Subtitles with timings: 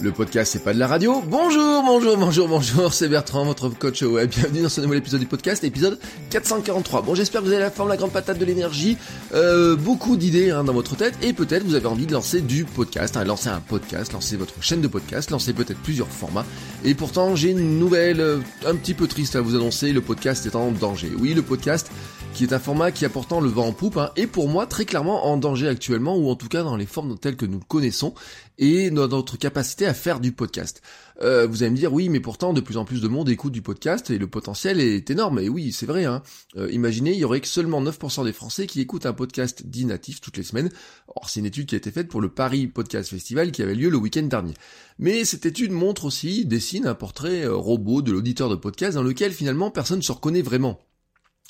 [0.00, 1.22] Le podcast, c'est pas de la radio.
[1.28, 4.28] Bonjour, bonjour, bonjour, bonjour, c'est Bertrand, votre coach web.
[4.28, 7.02] Bienvenue dans ce nouvel épisode du podcast, épisode 443.
[7.02, 8.98] Bon, j'espère que vous avez la forme, la grande patate de l'énergie,
[9.34, 12.64] euh, beaucoup d'idées hein, dans votre tête, et peut-être vous avez envie de lancer du
[12.64, 16.44] podcast, hein, lancer un podcast, lancer votre chaîne de podcast, lancer peut-être plusieurs formats.
[16.84, 20.44] Et pourtant, j'ai une nouvelle euh, un petit peu triste à vous annoncer, le podcast
[20.44, 21.12] est en danger.
[21.16, 21.90] Oui, le podcast
[22.34, 24.66] qui est un format qui a pourtant le vent en poupe, hein, et pour moi
[24.66, 27.58] très clairement en danger actuellement, ou en tout cas dans les formes telles que nous
[27.58, 28.12] le connaissons,
[28.58, 30.82] et dans notre capacité à faire du podcast.
[31.22, 33.52] Euh, vous allez me dire, oui, mais pourtant de plus en plus de monde écoute
[33.52, 36.04] du podcast, et le potentiel est énorme, et oui, c'est vrai.
[36.04, 36.22] Hein.
[36.56, 39.84] Euh, imaginez, il y aurait que seulement 9% des Français qui écoutent un podcast dit
[39.84, 40.70] natif toutes les semaines.
[41.14, 43.74] Or, c'est une étude qui a été faite pour le Paris Podcast Festival qui avait
[43.74, 44.54] lieu le week-end dernier.
[44.98, 49.02] Mais cette étude montre aussi, dessine un portrait euh, robot de l'auditeur de podcast dans
[49.02, 50.80] lequel finalement personne ne se reconnaît vraiment.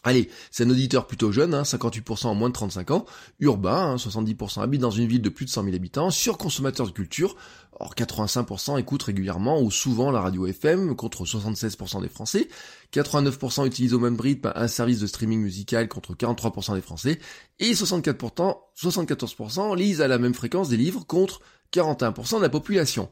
[0.06, 3.06] Allez, c'est un auditeur plutôt jeune, hein, 58% en moins de 35 ans,
[3.41, 6.92] urbain, 70% hein, habite dans une ville de plus de 100 000 habitants, surconsommateur de
[6.92, 7.36] culture,
[7.72, 12.48] or 85% écoute régulièrement ou souvent la radio FM contre 76% des Français,
[12.92, 17.18] 89% utilisent au même rythme un service de streaming musical contre 43% des Français,
[17.58, 21.41] et 64%, 74% lisent à la même fréquence des livres contre
[21.72, 23.08] 41% de la population.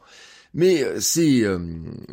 [0.55, 1.59] Mais euh, c'est euh,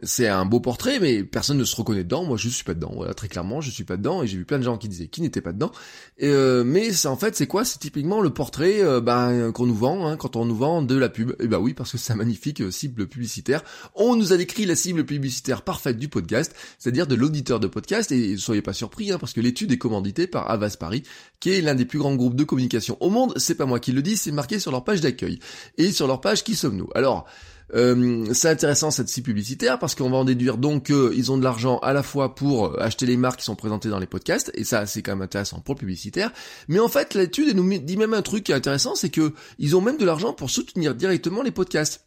[0.04, 2.24] c'est un beau portrait, mais personne ne se reconnaît dedans.
[2.24, 2.92] Moi, je suis pas dedans.
[2.96, 4.24] Voilà, très clairement, je suis pas dedans.
[4.24, 5.72] Et j'ai vu plein de gens qui disaient qu'ils n'étaient pas dedans.
[6.18, 7.66] Et, euh, mais en fait, c'est quoi?
[7.66, 11.10] C'est typiquement le portrait ben, qu'on nous vend hein, quand on nous vend de la
[11.10, 11.36] pub.
[11.40, 13.64] Et bah oui, parce que c'est un magnifique cible publicitaire.
[13.96, 18.12] On nous a décrit la cible publicitaire parfaite du podcast, c'est-à-dire de l'auditeur de podcast.
[18.12, 21.04] Et soyez pas surpris, hein, parce que l'étude est commanditée par Avas Paris,
[21.40, 23.34] qui est l'un des plus grands groupes de communication au monde.
[23.38, 25.40] C'est pas moi qui le dis, c'est marqué sur leur page d'accueil
[25.78, 26.90] et sur leur page qui sommes-nous?
[26.96, 27.28] Alors
[27.76, 31.44] euh, c'est intéressant cette cible publicitaire parce qu'on va en déduire donc qu'ils ont de
[31.44, 34.64] l'argent à la fois pour acheter les marques qui sont présentées dans les podcasts, et
[34.64, 36.32] ça c'est quand même intéressant pour le publicitaire,
[36.68, 39.76] mais en fait l'étude nous dit même un truc qui est intéressant, c'est que ils
[39.76, 42.06] ont même de l'argent pour soutenir directement les podcasts.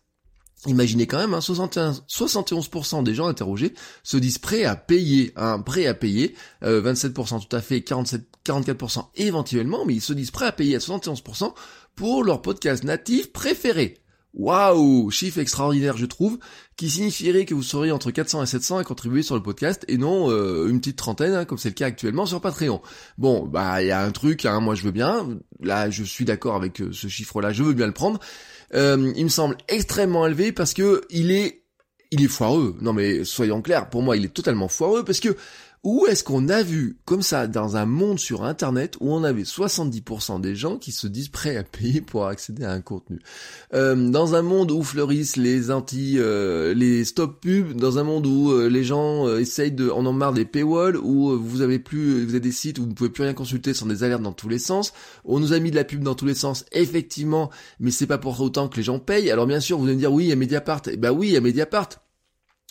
[0.66, 3.74] Imaginez quand même, hein, 71% des gens interrogés
[4.04, 8.22] se disent prêts à payer, hein, prêt à payer, 27% euh, tout à fait, 47,
[8.46, 11.52] 44% éventuellement, mais ils se disent prêts à payer à 71%
[11.96, 14.01] pour leur podcast natif préféré.
[14.34, 16.38] Waouh Chiffre extraordinaire je trouve,
[16.76, 19.98] qui signifierait que vous seriez entre 400 et 700 à contribuer sur le podcast et
[19.98, 22.81] non euh, une petite trentaine hein, comme c'est le cas actuellement sur Patreon.
[23.19, 26.25] Bon, bah il y a un truc, hein, moi je veux bien, là je suis
[26.25, 28.20] d'accord avec euh, ce chiffre-là, je veux bien le prendre.
[28.75, 31.62] Euh, il me semble extrêmement élevé parce que il est
[32.10, 32.76] il est foireux.
[32.81, 35.37] Non mais soyons clairs, pour moi il est totalement foireux parce que
[35.84, 39.43] où est-ce qu'on a vu comme ça dans un monde sur Internet où on avait
[39.43, 43.19] 70% des gens qui se disent prêts à payer pour accéder à un contenu?
[43.75, 48.26] Euh, Dans un monde où fleurissent les anti, euh, les stop pubs, dans un monde
[48.28, 52.25] où euh, les gens essayent de, on en marre des paywalls, où vous avez plus,
[52.25, 54.32] vous avez des sites où vous ne pouvez plus rien consulter sans des alertes dans
[54.32, 54.93] tous les sens.
[55.25, 57.50] On nous a mis de la pub dans tous les sens, effectivement,
[57.81, 59.32] mais c'est pas pour autant que les gens payent.
[59.32, 60.82] Alors bien sûr, vous allez me dire oui, il y a Mediapart.
[60.87, 62.01] Eh ben oui, il y a Mediapart.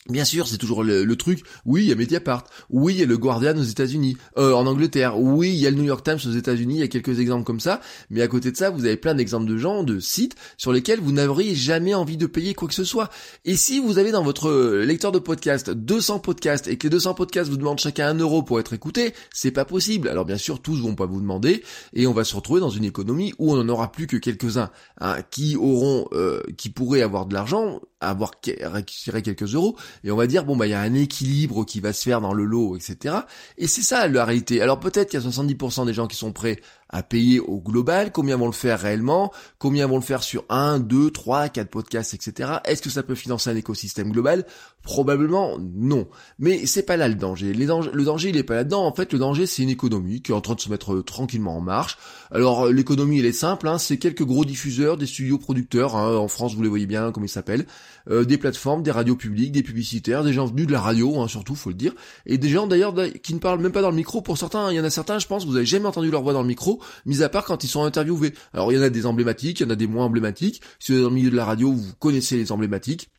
[0.09, 1.43] Bien sûr, c'est toujours le, truc.
[1.63, 2.45] Oui, il y a Mediapart.
[2.71, 5.19] Oui, il y a le Guardian aux États-Unis, euh, en Angleterre.
[5.19, 6.75] Oui, il y a le New York Times aux États-Unis.
[6.75, 7.81] Il y a quelques exemples comme ça.
[8.09, 10.99] Mais à côté de ça, vous avez plein d'exemples de gens, de sites sur lesquels
[10.99, 13.11] vous n'auriez jamais envie de payer quoi que ce soit.
[13.45, 14.51] Et si vous avez dans votre
[14.83, 18.41] lecteur de podcast 200 podcasts et que les 200 podcasts vous demandent chacun un euro
[18.41, 20.07] pour être écouté, c'est pas possible.
[20.07, 21.63] Alors bien sûr, tous vont pas vous demander
[21.93, 24.71] et on va se retrouver dans une économie où on n'en aura plus que quelques-uns
[24.99, 28.31] hein, qui auront, euh, qui pourraient avoir de l'argent, avoir
[28.63, 31.79] récupéré quelques euros et on va dire bon bah il y a un équilibre qui
[31.79, 33.15] va se faire dans le lot, etc.
[33.57, 34.61] Et c'est ça la réalité.
[34.61, 36.59] Alors peut-être qu'il y a 70% des gens qui sont prêts
[36.91, 40.79] à payer au global, combien vont le faire réellement, combien vont le faire sur 1,
[40.79, 42.53] 2, 3, 4 podcasts, etc.
[42.65, 44.45] Est-ce que ça peut financer un écosystème global?
[44.83, 46.07] Probablement non.
[46.39, 47.53] Mais c'est pas là le danger.
[47.53, 48.83] Le danger, il est pas là-dedans.
[48.83, 51.03] En fait, le danger, c'est une économie qui est en train de se mettre euh,
[51.03, 51.97] tranquillement en marche.
[52.31, 53.67] Alors, euh, l'économie, elle est simple.
[53.67, 53.77] Hein.
[53.77, 55.95] c'est quelques gros diffuseurs, des studios producteurs.
[55.95, 56.17] Hein.
[56.17, 57.67] en France, vous les voyez bien, comme ils s'appellent.
[58.09, 61.27] Euh, des plateformes, des radios publiques, des publicitaires, des gens venus de la radio, hein,
[61.27, 61.93] surtout, faut le dire.
[62.25, 64.21] Et des gens, d'ailleurs, qui ne parlent même pas dans le micro.
[64.21, 66.33] Pour certains, il y en a certains, je pense, vous avez jamais entendu leur voix
[66.33, 68.33] dans le micro mis à part quand ils sont interviewés.
[68.53, 70.61] Alors il y en a des emblématiques, il y en a des moins emblématiques.
[70.79, 73.09] Si vous êtes dans le milieu de la radio, vous connaissez les emblématiques.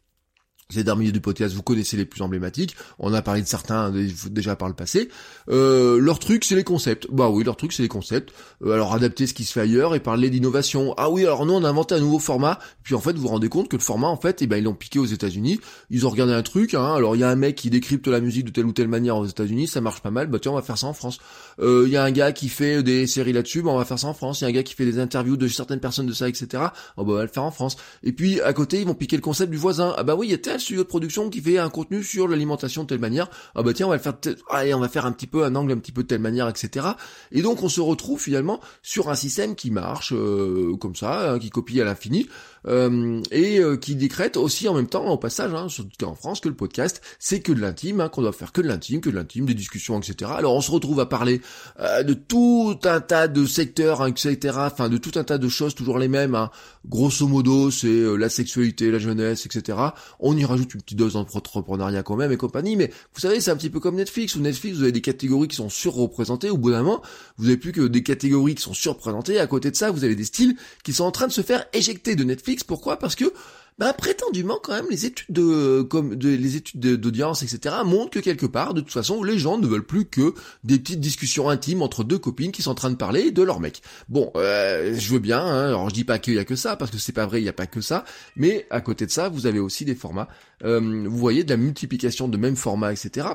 [0.73, 1.21] Ces derniers du
[1.55, 2.77] vous connaissez les plus emblématiques.
[2.99, 3.93] On a parlé de certains
[4.31, 5.09] déjà par le passé.
[5.49, 7.07] Euh, leur truc, c'est les concepts.
[7.11, 8.33] Bah oui, leur truc, c'est les concepts.
[8.65, 10.95] Euh, alors adapter ce qui se fait ailleurs et parler d'innovation.
[10.97, 12.59] Ah oui, alors nous, on a inventé un nouveau format.
[12.83, 14.65] Puis en fait, vous vous rendez compte que le format, en fait, eh ben ils
[14.65, 15.61] l'ont piqué aux États-Unis.
[15.91, 16.75] Ils ont regardé un truc.
[16.75, 16.95] Hein.
[16.95, 19.17] Alors il y a un mec qui décrypte la musique de telle ou telle manière
[19.17, 20.27] aux États-Unis, ça marche pas mal.
[20.27, 21.19] Bah tiens, on va faire ça en France.
[21.61, 23.63] Euh, il y a un gars qui fait des séries là-dessus.
[23.63, 24.41] Bah on va faire ça en France.
[24.41, 26.47] Il y a un gars qui fait des interviews de certaines personnes de ça, etc.
[26.53, 27.77] Bah, on va le faire en France.
[28.03, 29.95] Et puis à côté, ils vont piquer le concept du voisin.
[29.97, 32.29] Ah bah oui, il y a tel studio de production qui fait un contenu sur
[32.29, 33.29] l'alimentation de telle manière.
[33.55, 34.15] Ah bah tiens, on va le faire,
[34.51, 36.49] allez, on va faire un petit peu un angle un petit peu de telle manière,
[36.49, 36.87] etc.
[37.31, 41.39] Et donc on se retrouve finalement sur un système qui marche euh, comme ça, hein,
[41.39, 42.29] qui copie à l'infini.
[42.67, 46.41] Euh, et euh, qui décrète aussi en même temps, au passage, hein, surtout en France,
[46.41, 49.11] que le podcast, c'est que de l'intime, hein, qu'on doit faire que de l'intime, que
[49.11, 50.31] de l'intime, des discussions, etc.
[50.37, 51.41] Alors on se retrouve à parler
[51.81, 54.57] euh, de tout un tas de secteurs, hein, etc.
[54.59, 56.35] Enfin, de tout un tas de choses, toujours les mêmes.
[56.35, 56.51] Hein.
[56.87, 59.79] Grosso modo, c'est la sexualité, la jeunesse, etc.
[60.21, 63.51] On y rajoute une petite dose d'entrepreneuriat quand même et compagnie, mais vous savez, c'est
[63.51, 64.37] un petit peu comme Netflix.
[64.37, 66.51] Ou Netflix, vous avez des catégories qui sont surreprésentées.
[66.51, 67.03] Au bout d'un moment,
[67.39, 69.39] vous avez plus que des catégories qui sont surreprésentées.
[69.39, 71.67] À côté de ça, vous avez des styles qui sont en train de se faire
[71.73, 72.99] éjecter de Netflix pourquoi?
[72.99, 73.33] Parce que
[73.79, 78.47] bah, prétendument quand même les études de comme les études d'audience etc montrent que quelque
[78.47, 80.35] part de toute façon les gens ne veulent plus que
[80.65, 83.61] des petites discussions intimes entre deux copines qui sont en train de parler de leur
[83.61, 83.83] mec.
[84.09, 86.77] Bon euh, je veux bien hein, alors je dis pas qu'il y a que ça
[86.77, 88.05] parce que c'est pas vrai il y a pas que ça
[88.37, 90.29] mais à côté de ça vous avez aussi des formats
[90.65, 93.29] euh, vous voyez de la multiplication de mêmes formats etc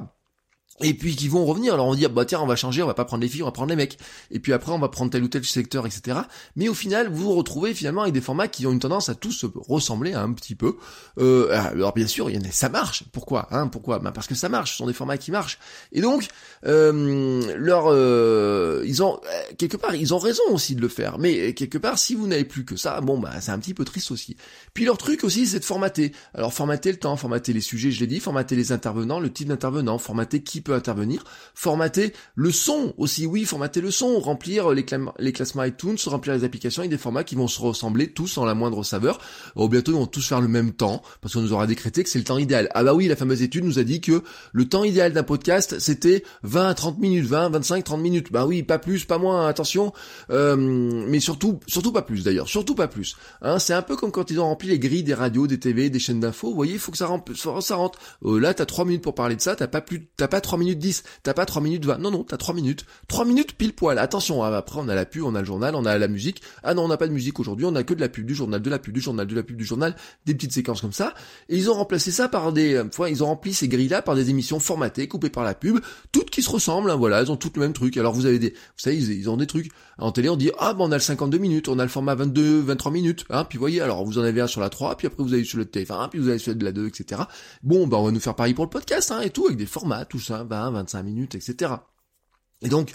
[0.81, 1.73] et puis qui vont revenir.
[1.73, 3.47] Alors on dit bah tiens on va changer, on va pas prendre les filles, on
[3.47, 3.97] va prendre les mecs.
[4.31, 6.19] Et puis après on va prendre tel ou tel secteur, etc.
[6.55, 9.15] Mais au final vous vous retrouvez finalement avec des formats qui ont une tendance à
[9.15, 10.77] tous ressembler un petit peu.
[11.19, 13.03] Euh, alors bien sûr il y en a, ça marche.
[13.11, 13.99] Pourquoi hein Pourquoi?
[13.99, 14.71] Bah Parce que ça marche.
[14.71, 15.59] Ce sont des formats qui marchent.
[15.91, 16.27] Et donc
[16.65, 21.17] euh, leur euh, ils ont euh, quelque part ils ont raison aussi de le faire.
[21.17, 23.85] Mais quelque part si vous n'avez plus que ça, bon bah c'est un petit peu
[23.85, 24.37] triste aussi.
[24.73, 26.11] Puis leur truc aussi c'est de formater.
[26.35, 29.47] Alors formater le temps, formater les sujets, je l'ai dit, formater les intervenants, le type
[29.47, 31.23] d'intervenant, formater qui intervenir.
[31.53, 34.85] Formater le son aussi, oui, formater le son, remplir les,
[35.19, 38.45] les classements iTunes, remplir les applications avec des formats qui vont se ressembler tous en
[38.45, 39.19] la moindre saveur.
[39.55, 42.09] Au bientôt, ils vont tous faire le même temps, parce qu'on nous aura décrété que
[42.09, 42.69] c'est le temps idéal.
[42.73, 45.79] Ah bah oui, la fameuse étude nous a dit que le temps idéal d'un podcast,
[45.79, 48.31] c'était 20 à 30 minutes, 20, 25, 30 minutes.
[48.31, 49.93] Bah oui, pas plus, pas moins, attention.
[50.29, 53.15] Euh, mais surtout, surtout pas plus d'ailleurs, surtout pas plus.
[53.41, 55.89] Hein, c'est un peu comme quand ils ont rempli les grilles des radios, des TV,
[55.89, 56.49] des chaînes d'infos.
[56.49, 57.31] Vous voyez, il faut que ça rentre.
[57.35, 57.99] Ça rentre.
[58.23, 60.56] Euh, là, t'as 3 minutes pour parler de ça, t'as pas plus, t'as pas 3
[60.57, 61.97] minutes 10, t'as pas 3 minutes 20.
[61.99, 62.85] Non, non, t'as 3 minutes.
[63.07, 63.99] 3 minutes pile poil.
[63.99, 66.41] Attention, hein, après on a la pub, on a le journal, on a la musique.
[66.63, 68.35] Ah non, on n'a pas de musique aujourd'hui, on a que de la pub du
[68.35, 69.95] journal, de la pub du journal, de la pub du journal,
[70.25, 71.13] des petites séquences comme ça.
[71.49, 74.15] Et ils ont remplacé ça par des, euh, fois, ils ont rempli ces grilles-là par
[74.15, 75.79] des émissions formatées, coupées par la pub,
[76.11, 77.97] toutes qui se ressemblent, hein, voilà, elles ont toutes le même truc.
[77.97, 79.69] Alors vous avez des, vous savez, ils, ont des trucs.
[79.97, 82.15] En télé, on dit, ah ben on a le 52 minutes, on a le format
[82.15, 85.07] 22, 23 minutes, hein, puis voyez, alors vous en avez un sur la 3, puis
[85.07, 87.21] après vous avez sur le TF1, puis vous avez sur de la 2, etc.
[87.63, 89.65] Bon, ben on va nous faire pareil pour le podcast, hein, et tout, avec des
[89.65, 91.75] formats, tout ça, 20, 25 minutes, etc.
[92.63, 92.93] Et donc,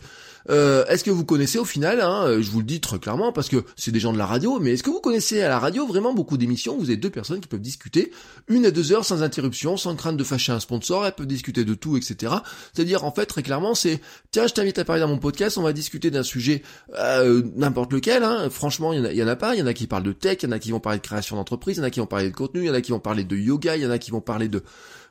[0.50, 3.32] euh, est-ce que vous connaissez au final, hein, euh, je vous le dis très clairement
[3.32, 5.60] parce que c'est des gens de la radio, mais est-ce que vous connaissez à la
[5.60, 8.10] radio vraiment beaucoup d'émissions où vous avez deux personnes qui peuvent discuter
[8.48, 11.64] une à deux heures sans interruption, sans crainte de fâcher un sponsor, elles peuvent discuter
[11.64, 12.34] de tout, etc.
[12.72, 14.00] C'est-à-dire en fait très clairement c'est
[14.32, 16.62] tiens je t'invite à parler dans mon podcast, on va discuter d'un sujet
[16.98, 18.50] euh, n'importe lequel, hein.
[18.50, 20.38] franchement il y, y en a pas, il y en a qui parlent de tech,
[20.42, 22.00] il y en a qui vont parler de création d'entreprise, il y en a qui
[22.00, 23.86] vont parler de contenu, il y en a qui vont parler de yoga, il y
[23.86, 24.64] en a qui vont parler de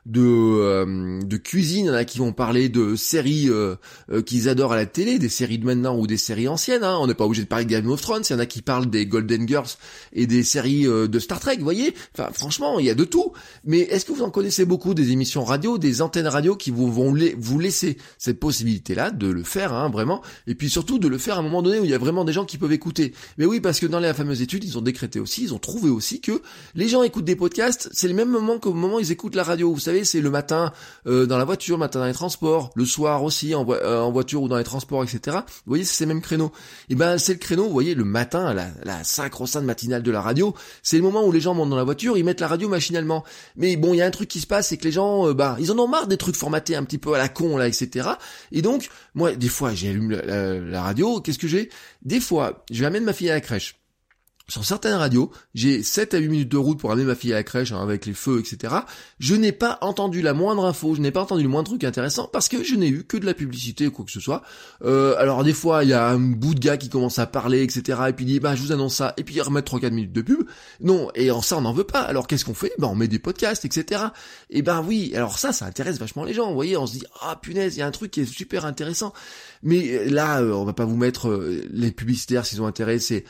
[0.06, 3.76] de, euh, de cuisine, il y en a qui vont parler de séries euh,
[4.10, 6.82] euh, qu'ils adorent à la télé, des séries de maintenant ou des séries anciennes.
[6.82, 6.98] Hein.
[7.00, 8.62] On n'est pas obligé de parler de Game of Thrones, il y en a qui
[8.62, 9.68] parlent des Golden Girls
[10.12, 13.32] et des séries de Star Trek, vous voyez Enfin, franchement, il y a de tout.
[13.64, 16.90] Mais est-ce que vous en connaissez beaucoup des émissions radio, des antennes radio qui vous
[16.90, 21.18] vont vous laisser cette possibilité-là de le faire, hein, vraiment, et puis surtout de le
[21.18, 23.12] faire à un moment donné où il y a vraiment des gens qui peuvent écouter.
[23.38, 25.90] Mais oui, parce que dans les fameuses études, ils ont décrété aussi, ils ont trouvé
[25.90, 26.42] aussi que
[26.74, 29.44] les gens écoutent des podcasts, c'est le même moment qu'au moment où ils écoutent la
[29.44, 29.70] radio.
[30.04, 30.72] C'est le matin
[31.06, 34.42] euh, dans la voiture, le matin dans les transports, le soir aussi en, euh, voiture
[34.42, 35.38] ou dans les transports, etc.
[35.46, 36.52] Vous voyez, c'est ces mêmes créneaux.
[36.88, 40.20] Et ben c'est le créneau, vous voyez, le matin, la, la sacro-sainte matinale de la
[40.20, 42.68] radio, c'est le moment où les gens montent dans la voiture, ils mettent la radio
[42.68, 43.24] machinalement.
[43.56, 45.34] Mais bon, il y a un truc qui se passe, c'est que les gens, euh,
[45.34, 47.68] bah, ils en ont marre des trucs formatés un petit peu à la con là,
[47.68, 48.10] etc.
[48.50, 51.68] Et donc, moi, des fois, j'allume la, la radio, qu'est-ce que j'ai?
[52.02, 53.81] Des fois, je vais amener ma fille à la crèche
[54.52, 57.36] sur certaines radios, j'ai 7 à 8 minutes de route pour amener ma fille à
[57.36, 58.74] la crèche hein, avec les feux, etc.
[59.18, 62.28] Je n'ai pas entendu la moindre info, je n'ai pas entendu le moindre truc intéressant
[62.30, 64.42] parce que je n'ai eu que de la publicité ou quoi que ce soit.
[64.84, 67.62] Euh, alors des fois, il y a un bout de gars qui commence à parler,
[67.62, 67.98] etc.
[68.10, 70.12] Et puis il dit, bah je vous annonce ça, et puis il remet 3-4 minutes
[70.12, 70.42] de pub.
[70.82, 72.02] Non, et en ça on n'en veut pas.
[72.02, 72.72] Alors qu'est-ce qu'on fait?
[72.78, 74.02] Ben on met des podcasts, etc.
[74.50, 76.48] Et ben oui, alors ça, ça intéresse vachement les gens.
[76.48, 78.66] Vous voyez, on se dit, ah punaise, il y a un truc qui est super
[78.66, 79.14] intéressant.
[79.62, 83.24] Mais euh, là, euh, on va pas vous mettre les publicitaires s'ils ont intérêt, c'est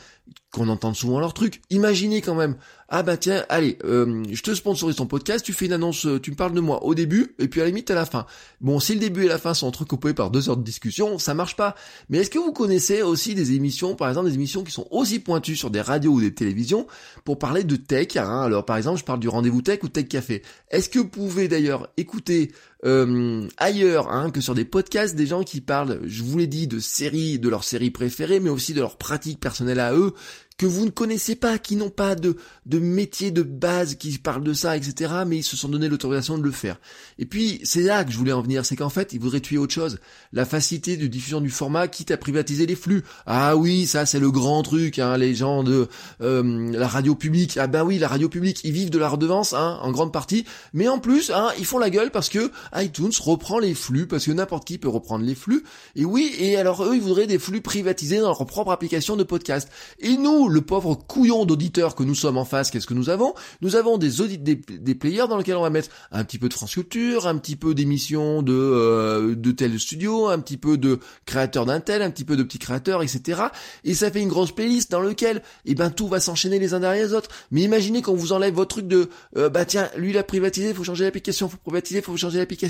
[0.53, 1.61] qu'on entende souvent leurs trucs.
[1.69, 2.55] Imaginez quand même
[2.95, 6.29] ah bah tiens, allez, euh, je te sponsorise ton podcast, tu fais une annonce, tu
[6.29, 8.27] me parles de moi au début, et puis à la limite à la fin.
[8.61, 11.33] Bon, si le début et la fin sont entrecoupés par deux heures de discussion, ça
[11.33, 11.73] marche pas.
[12.09, 15.17] Mais est-ce que vous connaissez aussi des émissions, par exemple des émissions qui sont aussi
[15.17, 16.85] pointues sur des radios ou des télévisions
[17.23, 18.41] pour parler de tech hein?
[18.43, 20.43] Alors par exemple, je parle du rendez-vous tech ou tech café.
[20.69, 22.51] Est-ce que vous pouvez d'ailleurs écouter
[22.85, 26.67] euh, ailleurs hein, que sur des podcasts des gens qui parlent, je vous l'ai dit,
[26.67, 30.13] de séries, de leurs séries préférées, mais aussi de leurs pratiques personnelles à eux,
[30.57, 34.43] que vous ne connaissez pas, qui n'ont pas de, de métier de base qui parlent
[34.43, 35.11] de ça, etc.
[35.25, 36.79] Mais ils se sont donné l'autorisation de le faire.
[37.17, 39.57] Et puis c'est là que je voulais en venir, c'est qu'en fait ils voudraient tuer
[39.57, 39.99] autre chose.
[40.31, 43.03] La facilité de diffusion du format, quitte à privatiser les flux.
[43.25, 45.87] Ah oui, ça c'est le grand truc, hein, les gens de
[46.21, 47.57] euh, la radio publique.
[47.57, 50.45] Ah ben oui, la radio publique, ils vivent de la redevance, hein, en grande partie.
[50.73, 54.25] Mais en plus, hein, ils font la gueule parce que iTunes reprend les flux, parce
[54.25, 55.63] que n'importe qui peut reprendre les flux.
[55.95, 59.23] Et oui, et alors eux, ils voudraient des flux privatisés dans leur propre application de
[59.23, 59.69] podcast.
[59.99, 63.33] Et nous, le pauvre couillon d'auditeurs que nous sommes en face, qu'est-ce que nous avons?
[63.61, 64.55] Nous avons des audits, des,
[64.95, 67.73] players dans lesquels on va mettre un petit peu de France Culture, un petit peu
[67.73, 72.25] d'émissions de euh, de tel studio, un petit peu de créateurs d'un tel, un petit
[72.25, 73.41] peu de petits créateurs, etc.
[73.83, 76.79] Et ça fait une grosse playlist dans lequel, eh ben, tout va s'enchaîner les uns
[76.79, 77.29] derrière les autres.
[77.51, 80.23] Mais imaginez quand on vous enlève votre truc de, euh, bah tiens, lui il a
[80.23, 82.62] privatisé, faut changer l'application, faut privatiser, faut changer l'application.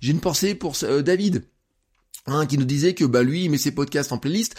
[0.00, 1.44] J'ai une pensée pour euh, David.
[2.30, 4.54] Hein, qui nous disait que bah lui il met ses podcasts en playlist,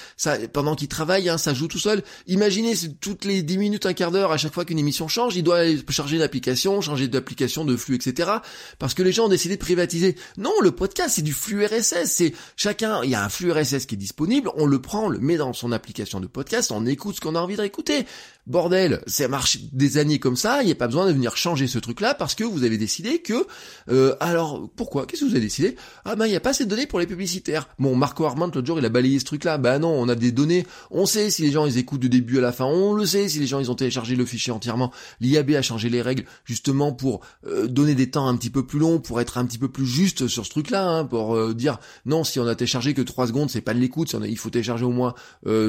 [0.53, 2.01] pendant qu'il travaille, hein, ça joue tout seul.
[2.25, 5.43] Imaginez toutes les 10 minutes, un quart d'heure, à chaque fois qu'une émission change, il
[5.43, 8.31] doit charger d'application, changer d'application, de flux, etc.
[8.79, 10.15] Parce que les gens ont décidé de privatiser.
[10.37, 13.85] Non, le podcast c'est du flux RSS, c'est chacun, il y a un flux RSS
[13.85, 16.87] qui est disponible, on le prend, on le met dans son application de podcast, on
[16.87, 18.05] écoute ce qu'on a envie d'écouter.
[18.49, 21.67] Bordel, ça marche des années comme ça, il n'y a pas besoin de venir changer
[21.67, 23.45] ce truc-là parce que vous avez décidé que...
[23.91, 25.05] Euh, alors, pourquoi?
[25.05, 25.75] Qu'est-ce que vous avez décidé?
[26.03, 27.69] Ah ben, il n'y a pas assez de données pour les publicitaires.
[27.77, 29.59] Bon, Marco Armand, l'autre jour, il a balayé ce truc-là.
[29.59, 32.39] Bah non, on a des données, on sait si les gens, ils écoutent du début
[32.39, 34.91] à la fin, on le sait si les gens, ils ont téléchargé le fichier entièrement.
[35.21, 38.79] L'IAB a changé les règles justement pour euh, donner des temps un petit peu plus
[38.79, 41.77] longs, pour être un petit peu plus juste sur ce truc-là, hein, pour euh, dire,
[42.07, 44.85] non, si on a téléchargé que 3 secondes, c'est pas de l'écoute, il faut télécharger
[44.85, 45.13] au moins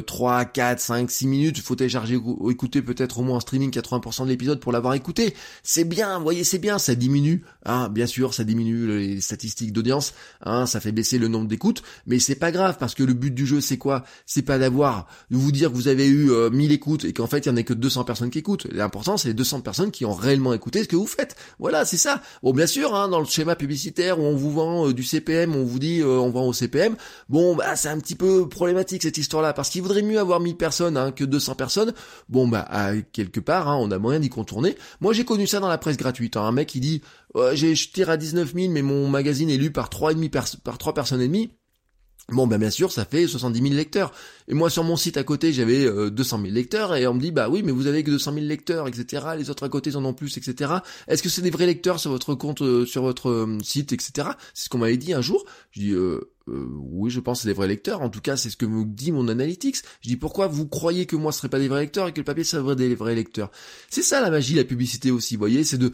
[0.07, 2.19] 3, 4, 5, 6 minutes, il faut télécharger,
[2.49, 5.35] écouter peut-être au moins en streaming 80% de l'épisode pour l'avoir écouté.
[5.63, 9.73] C'est bien, vous voyez, c'est bien, ça diminue, hein, bien sûr, ça diminue les statistiques
[9.73, 13.15] d'audience, hein, ça fait baisser le nombre d'écoutes, mais c'est pas grave parce que le
[13.15, 14.05] but du jeu c'est quoi?
[14.27, 17.27] C'est pas d'avoir, de vous dire que vous avez eu 1000 euh, écoutes et qu'en
[17.27, 18.67] fait il y en a que 200 personnes qui écoutent.
[18.71, 21.37] L'important c'est les 200 personnes qui ont réellement écouté ce que vous faites.
[21.59, 22.23] Voilà, c'est ça.
[22.43, 25.55] Bon, bien sûr, hein, dans le schéma publicitaire où on vous vend euh, du CPM,
[25.55, 26.97] on vous dit euh, on vend au CPM,
[27.29, 30.57] bon, bah c'est un petit peu problématique cette histoire-là parce qu'il vaudrait mieux avoir 1000
[30.57, 31.93] personnes hein, que 200 personnes.
[32.29, 32.69] Bon, bah
[33.13, 34.77] quelque part, hein, on a moyen d'y contourner.
[35.01, 36.37] Moi, j'ai connu ça dans la presse gratuite.
[36.37, 36.43] Hein.
[36.43, 37.03] un mec qui dit,
[37.55, 40.29] j'ai je tire à 19 000, mais mon magazine est lu par trois et demi
[40.29, 41.51] par trois personnes et demie.
[42.29, 44.13] Bon, ben bien sûr, ça fait 70 000 lecteurs.
[44.51, 47.31] Et moi, sur mon site à côté, j'avais 200 000 lecteurs, et on me dit,
[47.31, 49.29] bah oui, mais vous avez que 200 000 lecteurs, etc.
[49.39, 50.73] Les autres à côté en ont plus, etc.
[51.09, 54.29] Est-ce que c'est des vrais lecteurs sur votre compte, euh, sur votre euh, site, etc.
[54.55, 55.45] C'est ce qu'on m'avait dit un jour.
[55.71, 58.03] Je dis, euh, euh, oui, je pense que c'est des vrais lecteurs.
[58.03, 59.77] En tout cas, c'est ce que me dit mon analytics.
[60.01, 62.19] Je dis pourquoi vous croyez que moi ce serait pas des vrais lecteurs et que
[62.19, 63.51] le papier serait des vrais lecteurs?
[63.89, 65.37] C'est ça la magie, la publicité aussi.
[65.37, 65.93] Vous voyez, c'est de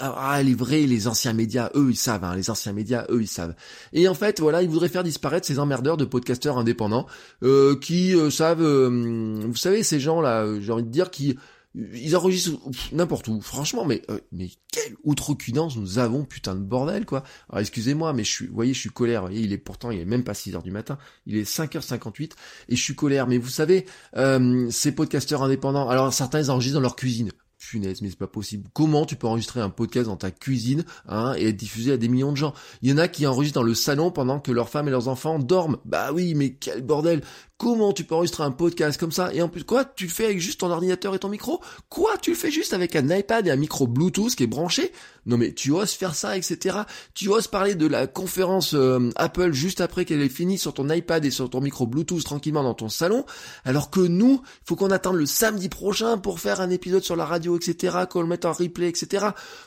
[0.00, 2.24] ah les vrais, les anciens médias, eux ils savent.
[2.24, 3.54] Hein, les anciens médias, eux ils savent.
[3.92, 7.06] Et en fait, voilà, ils voudraient faire disparaître ces emmerdeurs de podcasteurs indépendants
[7.42, 11.36] euh, qui euh, savent, vous savez, ces gens là, j'ai envie de dire qui
[11.74, 12.58] ils enregistrent
[12.92, 17.22] n'importe où, franchement, mais euh, mais quelle outrecuidance nous avons, putain de bordel, quoi.
[17.48, 19.90] Alors excusez-moi, mais je suis, vous voyez, je suis colère, vous voyez, il est pourtant,
[19.92, 22.32] il est même pas 6h du matin, il est 5h58,
[22.68, 26.74] et je suis colère, mais vous savez, euh, ces podcasteurs indépendants, alors certains, ils enregistrent
[26.74, 27.30] dans leur cuisine,
[27.60, 28.68] Punaise, mais c'est pas possible.
[28.72, 32.08] Comment tu peux enregistrer un podcast dans ta cuisine hein, et être diffusé à des
[32.08, 32.54] millions de gens?
[32.80, 35.08] Il y en a qui enregistrent dans le salon pendant que leurs femmes et leurs
[35.08, 35.76] enfants dorment.
[35.84, 37.22] Bah oui, mais quel bordel
[37.60, 39.34] Comment tu peux enregistrer un podcast comme ça?
[39.34, 41.60] Et en plus, quoi Tu le fais avec juste ton ordinateur et ton micro?
[41.90, 44.92] Quoi Tu le fais juste avec un iPad et un micro Bluetooth qui est branché?
[45.26, 46.78] Non mais tu oses faire ça, etc.
[47.12, 50.88] Tu oses parler de la conférence euh, Apple juste après qu'elle ait fini sur ton
[50.88, 53.26] iPad et sur ton micro Bluetooth tranquillement dans ton salon,
[53.66, 57.16] alors que nous, il faut qu'on attende le samedi prochain pour faire un épisode sur
[57.16, 57.98] la radio, etc.
[58.10, 59.26] Qu'on le mette en replay, etc.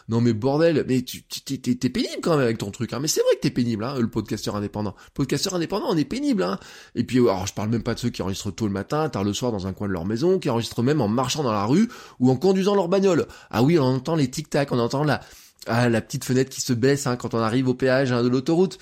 [0.09, 2.93] Non mais bordel, mais tu t'es pénible quand même avec ton truc.
[2.93, 2.99] Hein.
[3.01, 4.95] Mais c'est vrai que t'es pénible, hein, le podcasteur indépendant.
[5.13, 6.43] Podcasteur indépendant, on est pénible.
[6.43, 6.59] Hein.
[6.95, 9.23] Et puis, alors je parle même pas de ceux qui enregistrent tôt le matin, tard
[9.23, 11.65] le soir dans un coin de leur maison, qui enregistrent même en marchant dans la
[11.65, 13.27] rue ou en conduisant leur bagnole.
[13.51, 15.21] Ah oui, on entend les tic-tac, on entend la,
[15.67, 18.27] ah, la petite fenêtre qui se baisse hein, quand on arrive au péage hein, de
[18.27, 18.79] l'autoroute.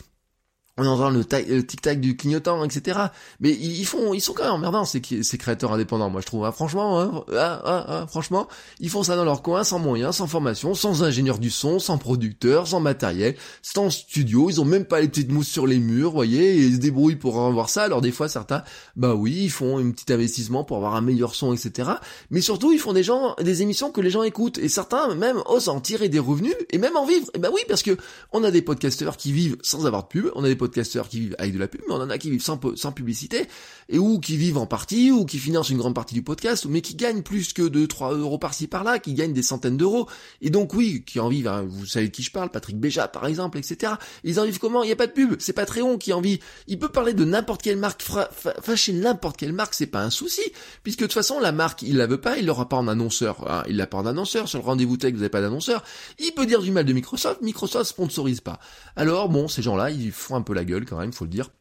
[0.88, 3.00] On entend le, le tic-tac du clignotant, etc.
[3.40, 6.46] Mais ils, font, ils sont quand même emmerdants ces, créateurs indépendants, moi je trouve.
[6.46, 6.52] Hein.
[6.52, 8.48] Franchement, hein, ah, franchement,
[8.80, 11.98] ils font ça dans leur coin, sans moyens, sans formation, sans ingénieur du son, sans
[11.98, 14.50] producteur, sans matériel, sans studio.
[14.50, 17.16] Ils ont même pas les petites mousses sur les murs, voyez, et ils se débrouillent
[17.16, 17.84] pour avoir ça.
[17.84, 18.64] Alors des fois certains,
[18.96, 21.90] bah oui, ils font un petit investissement pour avoir un meilleur son, etc.
[22.30, 25.42] Mais surtout, ils font des gens, des émissions que les gens écoutent, et certains même
[25.46, 27.28] osent en tirer des revenus et même en vivre.
[27.34, 27.98] Et bah oui, parce que
[28.32, 31.20] on a des podcasteurs qui vivent sans avoir de pub, on a des podcasteurs qui
[31.20, 33.48] vivent avec de la pub, mais on en a qui vivent sans, sans publicité,
[33.90, 36.82] et ou qui vivent en partie, ou qui financent une grande partie du podcast, mais
[36.82, 40.08] qui gagnent plus que 2-3 euros par-ci par-là, qui gagnent des centaines d'euros.
[40.42, 43.08] Et donc oui, qui en vivent, hein, vous savez de qui je parle, Patrick Béja
[43.08, 43.94] par exemple, etc.
[44.24, 44.84] Ils en vivent comment?
[44.84, 46.40] Il n'y a pas de pub, c'est Patreon qui en vit.
[46.68, 48.02] Il peut parler de n'importe quelle marque,
[48.62, 50.42] fâcher n'importe quelle marque, c'est pas un souci,
[50.84, 53.52] puisque de toute façon la marque, il la veut pas, il l'aura pas en annonceur,
[53.52, 55.84] hein, il l'a pas en annonceur, sur le rendez-vous tech vous n'avez pas d'annonceur,
[56.20, 58.60] il peut dire du mal de Microsoft, Microsoft sponsorise pas.
[58.96, 61.52] Alors bon, ces gens-là, ils font un peu la gueule quand même, faut le dire.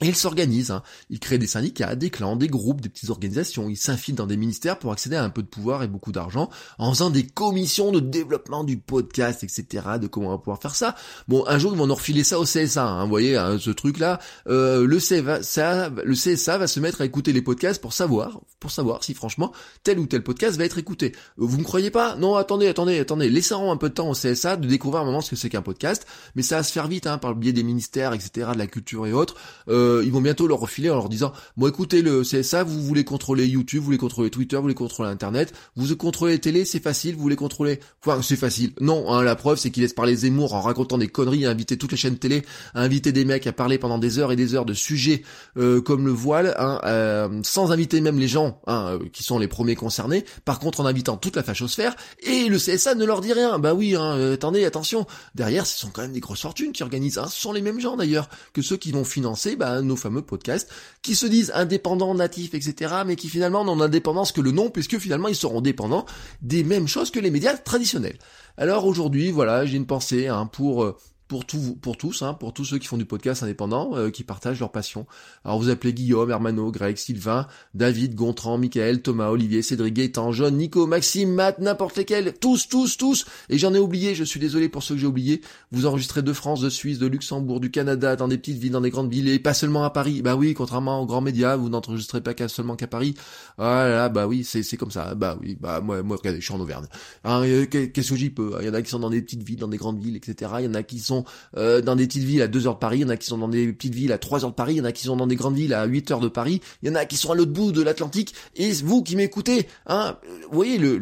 [0.00, 0.84] Et ils s'organisent, hein.
[1.10, 4.36] ils créent des syndicats, des clans, des groupes, des petites organisations, ils s'infilent dans des
[4.36, 7.90] ministères pour accéder à un peu de pouvoir et beaucoup d'argent, en faisant des commissions
[7.90, 10.94] de développement du podcast, etc., de comment on va pouvoir faire ça.
[11.26, 13.70] Bon, un jour, ils vont nous refiler ça au CSA, hein, vous voyez, hein, ce
[13.70, 19.02] truc-là, euh, le, CSA, va se mettre à écouter les podcasts pour savoir, pour savoir
[19.02, 19.52] si franchement,
[19.82, 21.12] tel ou tel podcast va être écouté.
[21.40, 22.14] Euh, vous ne croyez pas?
[22.14, 25.22] Non, attendez, attendez, attendez, laissons un peu de temps au CSA de découvrir un moment
[25.22, 27.52] ce que c'est qu'un podcast, mais ça va se faire vite, hein, par le biais
[27.52, 29.34] des ministères, etc., de la culture et autres.
[29.68, 32.82] Euh, euh, ils vont bientôt leur refiler en leur disant, bon écoutez le CSA, vous
[32.82, 36.64] voulez contrôler YouTube, vous voulez contrôler Twitter, vous voulez contrôler Internet, vous contrôlez les télé,
[36.64, 38.72] c'est facile, vous voulez contrôler, enfin c'est facile.
[38.80, 41.76] Non, hein, la preuve c'est qu'ils laissent parler Zemmour en racontant des conneries, à inviter
[41.76, 42.42] toutes les chaînes télé,
[42.74, 45.22] à inviter des mecs à parler pendant des heures et des heures de sujets
[45.56, 49.48] euh, comme le voile, hein, euh, sans inviter même les gens hein, qui sont les
[49.48, 50.24] premiers concernés.
[50.44, 53.58] Par contre, en invitant toute la fachosphère et le CSA ne leur dit rien.
[53.58, 57.18] Bah oui, hein, attendez, attention, derrière ce sont quand même des grosses fortunes qui organisent.
[57.18, 57.28] Hein.
[57.30, 60.70] Ce sont les mêmes gens d'ailleurs que ceux qui vont financer bah, nos fameux podcasts,
[61.02, 64.98] qui se disent indépendants, natifs, etc., mais qui finalement n'ont d'indépendance que le nom, puisque
[64.98, 66.06] finalement ils seront dépendants
[66.42, 68.18] des mêmes choses que les médias traditionnels.
[68.56, 70.96] Alors aujourd'hui, voilà, j'ai une pensée hein, pour euh,
[71.28, 74.24] pour, tout, pour tous, hein, pour tous ceux qui font du podcast indépendant, euh, qui
[74.24, 75.06] partagent leur passion.
[75.44, 80.56] Alors vous appelez Guillaume, Hermano, Greg, Sylvain, David, Gontran, Michael, Thomas, Olivier, Cédric, Gaëtan, John,
[80.56, 83.26] Nico, Maxime, Matt, n'importe lesquels, tous, tous, tous.
[83.50, 85.42] Et j'en ai oublié, je suis désolé pour ceux que j'ai oubliés.
[85.70, 88.80] Vous enregistrez de France, de Suisse, de Luxembourg, du Canada, dans des petites villes, dans
[88.80, 90.22] des grandes villes, et pas seulement à Paris.
[90.22, 93.14] Bah oui, contrairement aux grands médias, vous n'enregistrez pas qu'à seulement qu'à Paris.
[93.58, 95.14] Ah là, bah oui, c'est, c'est comme ça.
[95.14, 96.86] Bah oui, bah moi, moi, regardez, je suis en Auvergne.
[97.24, 99.58] Hein, qu'est-ce que j'y peux Il y en a qui sont dans des petites villes,
[99.58, 100.52] dans des grandes villes, etc.
[100.60, 101.17] Il y en a qui sont
[101.56, 103.26] euh, dans des petites villes à 2 heures de Paris, il y en a qui
[103.26, 105.04] sont dans des petites villes à 3 heures de Paris, il y en a qui
[105.04, 107.16] sont dans des grandes villes à 8 heures de Paris, il y en a qui
[107.16, 110.16] sont à l'autre bout de l'Atlantique, et vous qui m'écoutez, hein,
[110.50, 110.98] vous voyez le,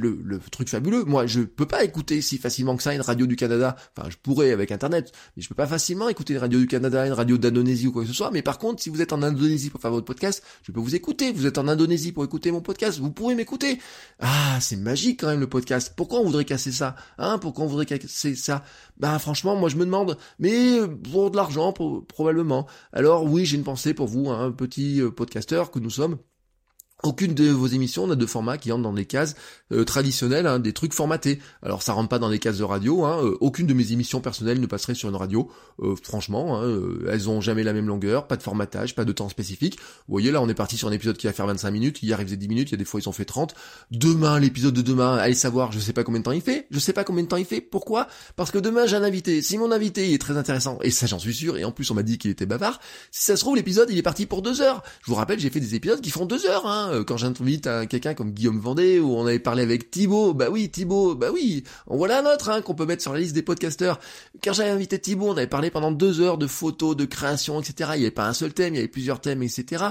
[0.50, 3.76] truc fabuleux, moi je peux pas écouter si facilement que ça une radio du Canada,
[3.96, 7.06] enfin je pourrais avec internet, mais je peux pas facilement écouter une radio du Canada,
[7.06, 9.22] une radio d'Indonésie ou quoi que ce soit, mais par contre si vous êtes en
[9.22, 12.50] Indonésie pour faire votre podcast, je peux vous écouter, vous êtes en Indonésie pour écouter
[12.50, 13.78] mon podcast, vous pouvez m'écouter.
[14.20, 15.92] Ah, c'est magique quand même le podcast.
[15.96, 17.38] Pourquoi on voudrait casser ça Hein?
[17.38, 18.64] Pourquoi on voudrait casser ça?
[18.98, 20.80] Bah franchement, moi je me demande, mais
[21.10, 21.72] pour de l'argent
[22.08, 22.66] probablement.
[22.92, 26.18] Alors oui, j'ai une pensée pour vous, un petit euh, podcasteur que nous sommes.
[27.02, 29.34] Aucune de vos émissions n'a de format qui entre dans des cases
[29.70, 31.40] euh, traditionnelles, hein, des trucs formatés.
[31.62, 33.04] Alors ça rentre pas dans les cases de radio.
[33.04, 35.50] Hein, euh, aucune de mes émissions personnelles ne passerait sur une radio.
[35.80, 36.74] Euh, franchement, hein,
[37.10, 39.76] elles ont jamais la même longueur, pas de formatage, pas de temps spécifique.
[39.76, 42.02] Vous voyez là, on est parti sur un épisode qui va faire 25 minutes.
[42.02, 42.68] Hier, il faisait 10 minutes.
[42.70, 43.54] Il y a des fois, ils ont fait 30.
[43.90, 46.66] Demain, l'épisode de demain, allez savoir, je sais pas combien de temps il fait.
[46.70, 47.60] Je sais pas combien de temps il fait.
[47.60, 48.08] Pourquoi?
[48.36, 49.42] Parce que demain, j'ai un invité.
[49.42, 51.94] Si mon invité est très intéressant, et ça j'en suis sûr, et en plus on
[51.94, 52.80] m'a dit qu'il était bavard,
[53.10, 54.82] si ça se trouve l'épisode il est parti pour deux heures.
[55.02, 56.66] Je vous rappelle, j'ai fait des épisodes qui font deux heures.
[56.66, 60.46] Hein, euh, quand j'invite quelqu'un comme Guillaume Vendée, où on avait parlé avec Thibaut, bah
[60.50, 63.34] oui, Thibaut, bah oui, en voilà un autre hein, qu'on peut mettre sur la liste
[63.34, 63.98] des podcasteurs.
[64.42, 67.90] Quand j'avais invité Thibaut, on avait parlé pendant deux heures de photos, de création, etc.
[67.94, 69.86] Il n'y avait pas un seul thème, il y avait plusieurs thèmes, etc.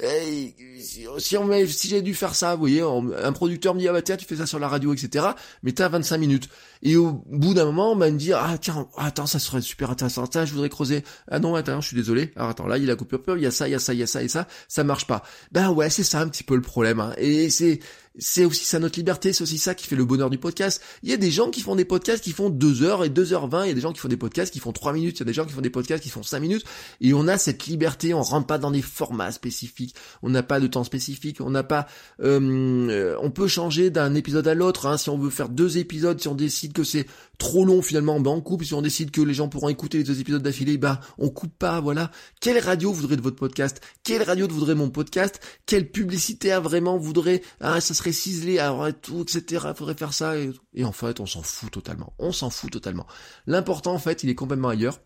[0.00, 3.92] Et si on si j'ai dû faire ça, vous voyez, un producteur me dit ah
[3.92, 5.26] bah tiens tu fais ça sur la radio, etc.
[5.62, 6.48] Mais t'as 25 minutes.
[6.82, 9.90] Et au bout d'un moment, on va me dire ah tiens attends ça serait super
[9.90, 10.26] intéressant.
[10.26, 11.04] Tiens, je voudrais creuser.
[11.30, 12.32] Ah non attends je suis désolé.
[12.36, 13.92] Alors attends là il a la coupure il y a ça, il y a ça,
[13.92, 14.48] il y a ça et ça.
[14.66, 15.22] Ça marche pas.
[15.52, 16.98] Ben ouais c'est ça un petit peu le problème.
[16.98, 17.12] Hein.
[17.18, 17.80] Et c'est
[18.18, 20.82] c'est aussi ça notre liberté, c'est aussi ça qui fait le bonheur du podcast.
[21.02, 23.64] Il y a des gens qui font des podcasts qui font 2 heures et 2h20,
[23.64, 25.22] il y a des gens qui font des podcasts qui font 3 minutes, il y
[25.22, 26.64] a des gens qui font des podcasts qui font 5 minutes,
[27.00, 30.60] et on a cette liberté, on rentre pas dans des formats spécifiques, on n'a pas
[30.60, 31.86] de temps spécifique, on n'a pas...
[32.20, 36.20] Euh, on peut changer d'un épisode à l'autre, hein, si on veut faire deux épisodes,
[36.20, 37.06] si on décide que c'est
[37.38, 40.04] trop long finalement, ben on coupe, si on décide que les gens pourront écouter les
[40.04, 42.10] deux épisodes d'affilée, ben on coupe pas, voilà.
[42.40, 43.80] Quelle radio voudrait de votre podcast?
[44.04, 45.40] Quelle radio voudrait mon podcast?
[45.66, 47.42] Quelle publicité vraiment voudrait...
[47.60, 49.66] Ça serait ciselé, alors et tout, etc.
[49.74, 50.34] Faudrait faire ça.
[50.74, 52.12] Et en fait, on s'en fout totalement.
[52.18, 53.06] On s'en fout totalement.
[53.46, 55.00] L'important, en fait, il est complètement ailleurs.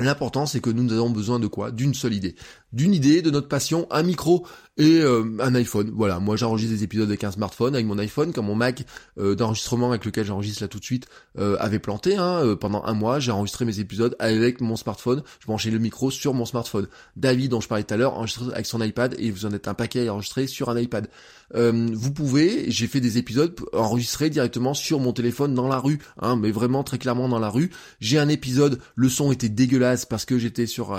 [0.00, 1.72] L'important, c'est que nous avons besoin de quoi?
[1.72, 2.36] D'une seule idée.
[2.72, 4.46] D'une idée, de notre passion, un micro
[4.78, 5.90] et euh, un iPhone.
[5.94, 8.84] Voilà, moi j'enregistre des épisodes avec un smartphone, avec mon iPhone, comme mon Mac
[9.18, 11.06] euh, d'enregistrement avec lequel j'enregistre là tout de suite
[11.38, 12.16] euh, avait planté.
[12.16, 15.22] Hein, pendant un mois, j'ai enregistré mes épisodes avec mon smartphone.
[15.40, 16.86] Je branchais le micro sur mon smartphone.
[17.16, 19.66] David, dont je parlais tout à l'heure, enregistre avec son iPad et vous en êtes
[19.66, 21.08] un paquet à enregistrer sur un iPad.
[21.52, 26.36] vous pouvez, j'ai fait des épisodes enregistrés directement sur mon téléphone dans la rue, hein,
[26.36, 27.70] mais vraiment très clairement dans la rue.
[28.00, 30.96] J'ai un épisode, le son était dégueulasse parce que j'étais sur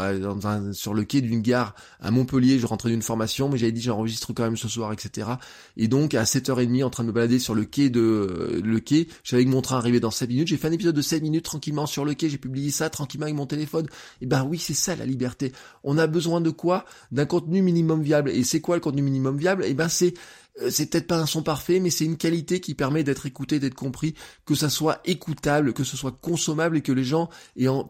[0.74, 4.44] sur le quai d'une gare à Montpellier, je rentrais d'une formation, mais dit j'enregistre quand
[4.44, 5.30] même ce soir, etc.
[5.78, 9.08] Et donc à 7h30 en train de me balader sur le quai de le quai,
[9.24, 11.46] j'avais que mon train arrivé dans 7 minutes, j'ai fait un épisode de 7 minutes
[11.46, 13.88] tranquillement sur le quai, j'ai publié ça tranquillement avec mon téléphone.
[14.22, 15.52] Et ben oui, c'est ça la liberté.
[15.84, 16.86] On a besoin de quoi?
[17.12, 18.30] D'un contenu minimum viable.
[18.30, 19.66] Et c'est quoi le contenu minimum viable?
[19.66, 20.14] Et ben c'est
[20.62, 23.60] euh, c'est peut-être pas un son parfait, mais c'est une qualité qui permet d'être écouté,
[23.60, 27.30] d'être compris, que ça soit écoutable, que ce soit consommable et que les gens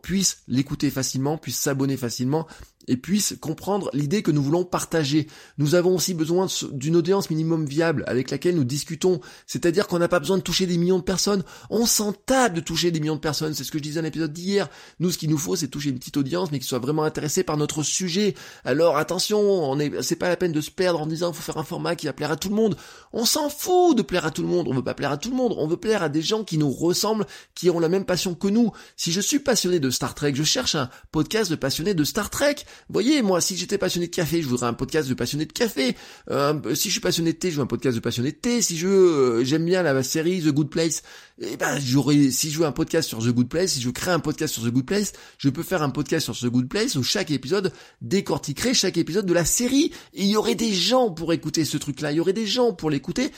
[0.01, 2.47] puissent l'écouter facilement, puissent s'abonner facilement
[2.89, 5.27] et puissent comprendre l'idée que nous voulons partager.
[5.57, 9.21] Nous avons aussi besoin d'une audience minimum viable avec laquelle nous discutons.
[9.45, 11.43] C'est-à-dire qu'on n'a pas besoin de toucher des millions de personnes.
[11.69, 13.53] On s'en tape de toucher des millions de personnes.
[13.53, 14.69] C'est ce que je disais dans l'épisode d'hier.
[14.99, 17.43] Nous, ce qu'il nous faut, c'est toucher une petite audience, mais qui soit vraiment intéressée
[17.43, 18.33] par notre sujet.
[18.65, 21.57] Alors attention, on est, c'est pas la peine de se perdre en disant faut faire
[21.57, 22.75] un format qui va plaire à tout le monde.
[23.13, 24.67] On s'en fout de plaire à tout le monde.
[24.67, 25.53] On veut pas plaire à tout le monde.
[25.57, 28.47] On veut plaire à des gens qui nous ressemblent, qui ont la même passion que
[28.47, 28.71] nous.
[28.97, 32.31] Si je suis passionné de Star Trek, je cherche un podcast de passionné de Star
[32.31, 32.55] Trek
[32.87, 35.95] voyez, moi, si j'étais passionné de café, je voudrais un podcast de passionné de café.
[36.29, 38.61] Euh, si je suis passionné de thé, je veux un podcast de passionné de thé.
[38.61, 41.03] Si je euh, j'aime bien la série The Good Place,
[41.41, 44.13] eh ben j'aurais si je veux un podcast sur The Good Place, si je créer
[44.13, 46.95] un podcast sur The Good Place, je peux faire un podcast sur The Good Place
[46.95, 49.91] où chaque épisode décortiquerait chaque épisode de la série.
[50.13, 52.73] Et il y aurait des gens pour écouter ce truc-là, il y aurait des gens
[52.73, 53.31] pour l'écouter.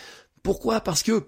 [0.44, 0.82] Pourquoi?
[0.82, 1.24] Parce que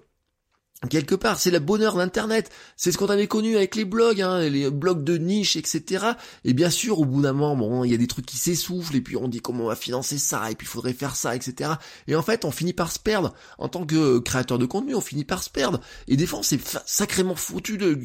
[0.88, 2.50] quelque part, c'est le bonheur d'Internet.
[2.76, 6.06] C'est ce qu'on avait connu avec les blogs, hein, les blogs de niche, etc.
[6.44, 8.96] Et bien sûr, au bout d'un moment, bon, il y a des trucs qui s'essoufflent,
[8.96, 11.34] et puis on dit comment on va financer ça, et puis il faudrait faire ça,
[11.34, 11.72] etc.
[12.06, 13.34] Et en fait, on finit par se perdre.
[13.58, 15.80] En tant que créateur de contenu, on finit par se perdre.
[16.08, 17.98] Et des fois, c'est sacrément foutu de,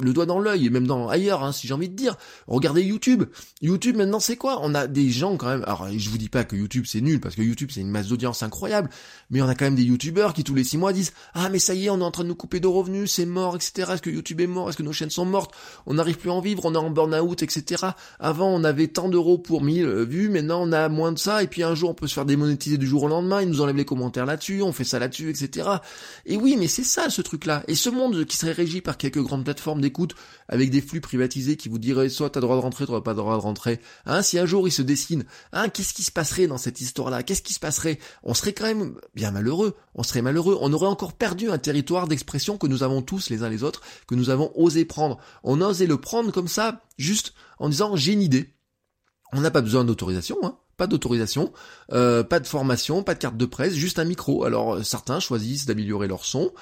[0.00, 2.16] le doigt dans l'œil et même dans ailleurs, hein, si j'ai envie de dire.
[2.46, 3.24] Regardez YouTube.
[3.62, 4.58] YouTube maintenant c'est quoi?
[4.62, 5.64] On a des gens quand même.
[5.64, 8.08] Alors je vous dis pas que YouTube c'est nul parce que YouTube c'est une masse
[8.08, 8.90] d'audience incroyable,
[9.30, 11.58] mais on a quand même des YouTubeurs qui tous les six mois disent ah mais
[11.58, 13.92] ça y est on est en train de nous couper de revenus, c'est mort, etc.
[13.92, 14.68] Est-ce que YouTube est mort?
[14.68, 15.52] Est-ce que nos chaînes sont mortes?
[15.86, 17.86] On n'arrive plus à en vivre, on est en burn-out, etc.
[18.18, 21.42] Avant on avait tant d'euros pour 1000 euh, vues, maintenant on a moins de ça
[21.42, 23.60] et puis un jour on peut se faire démonétiser du jour au lendemain, ils nous
[23.60, 25.68] enlèvent les commentaires là-dessus, on fait ça là-dessus, etc.
[26.26, 27.62] Et oui mais c'est ça ce truc là.
[27.68, 29.80] Et ce monde qui serait régi par quelques grandes plateformes
[30.48, 33.36] avec des flux privatisés qui vous diraient soit t'as droit de rentrer, t'auras pas droit
[33.36, 33.80] de rentrer.
[34.06, 37.22] Hein, si un jour il se dessine, hein, qu'est-ce qui se passerait dans cette histoire-là?
[37.22, 37.98] Qu'est-ce qui se passerait?
[38.22, 39.74] On serait quand même bien malheureux.
[39.94, 40.58] On serait malheureux.
[40.60, 43.82] On aurait encore perdu un territoire d'expression que nous avons tous les uns les autres,
[44.06, 45.18] que nous avons osé prendre.
[45.42, 48.54] On a osé le prendre comme ça, juste en disant j'ai une idée.
[49.32, 51.52] On n'a pas besoin d'autorisation, hein pas d'autorisation,
[51.92, 54.44] euh, pas de formation, pas de carte de presse, juste un micro.
[54.44, 56.52] Alors certains choisissent d'améliorer leur son,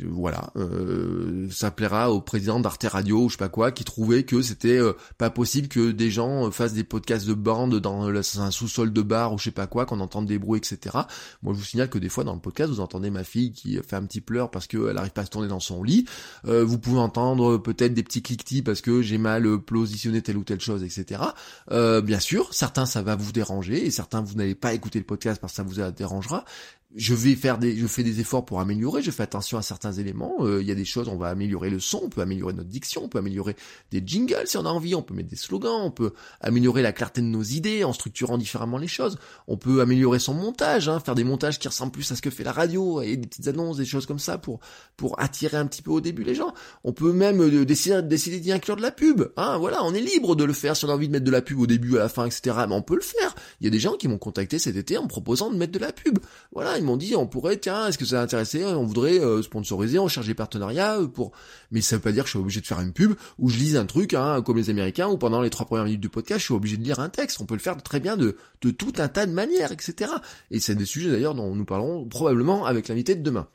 [0.00, 4.22] voilà, euh, ça plaira au président d'Arte Radio ou je sais pas quoi qui trouvait
[4.22, 8.06] que c'était euh, pas possible que des gens euh, fassent des podcasts de bande dans
[8.06, 10.96] un sous-sol de bar ou je sais pas quoi, qu'on entende des bruits, etc.
[11.42, 13.78] Moi je vous signale que des fois dans le podcast vous entendez ma fille qui
[13.86, 16.06] fait un petit pleur parce qu'elle arrive pas à se tourner dans son lit.
[16.44, 20.60] vous pouvez entendre peut-être des petits cliquetis parce que j'ai mal positionné telle ou telle
[20.60, 21.20] chose, etc.
[21.70, 25.40] bien sûr, certains ça va vous déranger et certains vous n'allez pas écouter le podcast
[25.40, 26.44] parce que ça vous dérangera
[26.94, 29.92] je vais faire des, je fais des efforts pour améliorer, je fais attention à certains
[29.92, 30.36] éléments.
[30.40, 32.68] Euh, il y a des choses, on va améliorer le son, on peut améliorer notre
[32.68, 33.56] diction, on peut améliorer
[33.90, 36.92] des jingles si on a envie, on peut mettre des slogans, on peut améliorer la
[36.92, 39.18] clarté de nos idées en structurant différemment les choses.
[39.48, 42.30] On peut améliorer son montage, hein, faire des montages qui ressemblent plus à ce que
[42.30, 44.60] fait la radio et des petites annonces, des choses comme ça pour
[44.96, 46.52] pour attirer un petit peu au début les gens.
[46.84, 49.32] On peut même euh, décider décider d'y inclure de la pub.
[49.36, 51.30] Hein, voilà, on est libre de le faire si on a envie de mettre de
[51.30, 52.56] la pub au début, à la fin, etc.
[52.68, 53.34] Mais on peut le faire.
[53.60, 55.78] Il y a des gens qui m'ont contacté cet été en proposant de mettre de
[55.78, 56.18] la pub.
[56.52, 60.08] Voilà, m'ont dit on pourrait, tiens, est-ce que ça intéressé On voudrait euh, sponsoriser, on
[60.08, 61.32] cherche des partenariats euh, pour.
[61.70, 63.58] Mais ça veut pas dire que je suis obligé de faire une pub ou je
[63.58, 66.40] lise un truc, hein, comme les Américains, ou pendant les trois premières minutes du podcast,
[66.40, 67.40] je suis obligé de lire un texte.
[67.40, 70.12] On peut le faire très bien de tout un tas de manières, etc.
[70.50, 73.48] Et c'est des sujets d'ailleurs dont nous parlerons probablement avec l'invité de demain.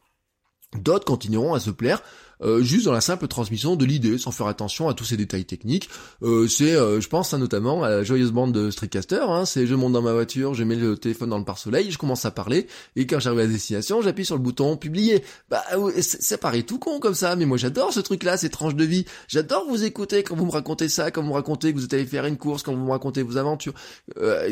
[0.76, 2.02] D'autres continueront à se plaire
[2.42, 5.46] euh, juste dans la simple transmission de l'idée, sans faire attention à tous ces détails
[5.46, 5.90] techniques.
[6.22, 9.66] Euh, c'est, euh, je pense hein, notamment à la joyeuse bande de Streetcaster, hein, c'est
[9.66, 12.32] je monte dans ma voiture, je mets le téléphone dans le pare-soleil, je commence à
[12.32, 15.24] parler, et quand j'arrive à destination, j'appuie sur le bouton publier.
[15.50, 15.64] Bah
[16.02, 19.06] ça paraît tout con comme ça, mais moi j'adore ce truc-là, ces tranches de vie.
[19.28, 21.94] J'adore vous écouter quand vous me racontez ça, quand vous me racontez que vous êtes
[21.94, 23.74] allé faire une course, quand vous me racontez vos aventures,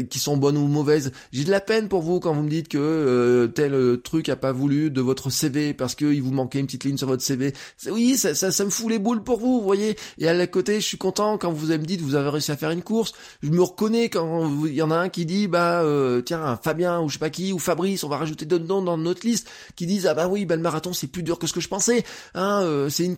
[0.10, 1.12] qui sont bonnes ou mauvaises.
[1.32, 4.52] J'ai de la peine pour vous quand vous me dites que tel truc a pas
[4.52, 7.54] voulu de votre CV parce qu'il vous manquait une petite ligne sur votre CV
[7.88, 9.98] oui, ça, ça, ça me fout les boules pour vous, vous voyez.
[10.18, 12.58] Et à la côté, je suis content quand vous me dites vous avez réussi à
[12.58, 13.14] faire une course.
[13.44, 17.02] Je me reconnais quand il y en a un qui dit bah euh, tiens Fabien
[17.02, 19.50] ou je sais pas qui ou Fabrice, on va rajouter d'autres noms dans notre liste
[19.76, 21.68] qui disent ah bah oui bah le marathon c'est plus dur que ce que je
[21.68, 22.04] pensais.
[22.34, 23.18] Hein, euh, c'est une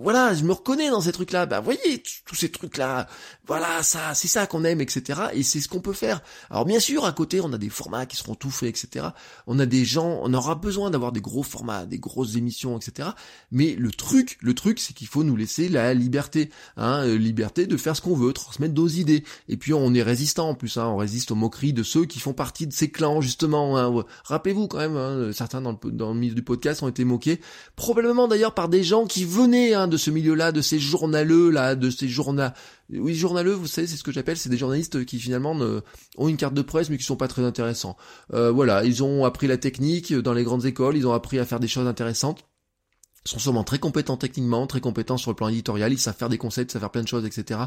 [0.00, 1.46] voilà, je me reconnais dans ces trucs là.
[1.46, 3.06] Bah voyez tous ces trucs là,
[3.46, 5.20] voilà ça, c'est ça qu'on aime etc.
[5.34, 6.22] Et c'est ce qu'on peut faire.
[6.50, 9.08] Alors bien sûr à côté on a des formats qui seront tout faits etc.
[9.46, 13.10] On a des gens, on aura besoin d'avoir des gros formats, des grosses émissions etc.
[13.58, 17.76] le truc, le truc c'est qu'il faut nous laisser la liberté, hein, euh, liberté de
[17.76, 19.24] faire ce qu'on veut, transmettre nos idées.
[19.48, 22.18] Et puis on est résistant en plus, hein, on résiste aux moqueries de ceux qui
[22.18, 23.78] font partie de ces clans justement.
[23.78, 24.04] Hein.
[24.24, 27.40] Rappelez-vous quand même, hein, certains dans le, dans le milieu du podcast ont été moqués,
[27.76, 31.90] probablement d'ailleurs par des gens qui venaient de ce milieu-là, de ces journaleux là, de
[31.90, 32.38] ces journaux
[32.90, 35.54] oui, journaleux, vous savez, c'est ce que j'appelle, c'est des journalistes qui finalement
[36.16, 37.96] ont une carte de presse mais qui sont pas très intéressants.
[38.32, 41.44] Euh, voilà, ils ont appris la technique dans les grandes écoles, ils ont appris à
[41.44, 42.47] faire des choses intéressantes
[43.28, 46.38] sont sûrement très compétents techniquement, très compétents sur le plan éditorial, ils savent faire des
[46.38, 47.60] concepts, ils savent faire plein de choses, etc.